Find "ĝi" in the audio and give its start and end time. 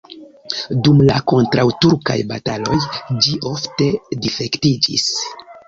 3.27-3.37